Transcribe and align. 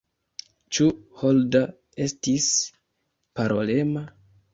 Ĉu 0.77 0.85
Holder 1.19 1.67
estis 2.05 2.47
parolema? 3.41 4.03